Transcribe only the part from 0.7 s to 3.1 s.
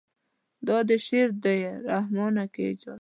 دې شعر دی رحمانه که اعجاز.